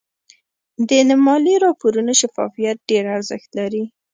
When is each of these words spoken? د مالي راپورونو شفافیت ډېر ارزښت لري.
د 0.87 0.89
مالي 1.25 1.55
راپورونو 1.65 2.11
شفافیت 2.21 2.77
ډېر 2.89 3.05
ارزښت 3.15 3.49
لري. 3.59 3.83